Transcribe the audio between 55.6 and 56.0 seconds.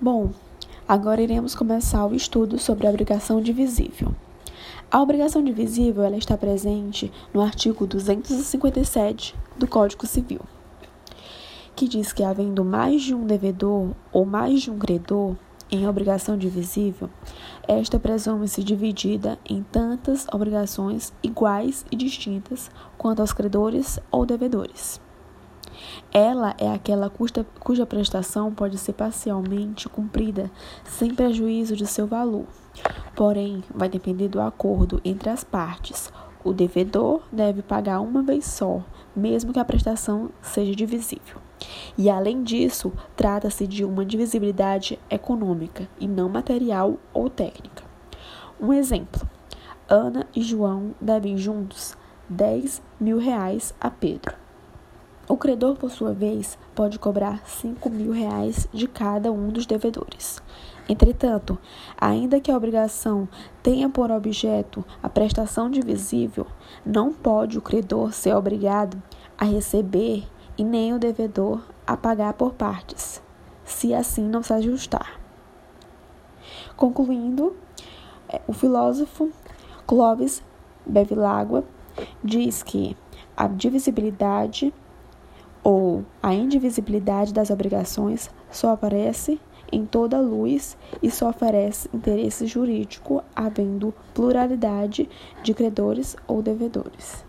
por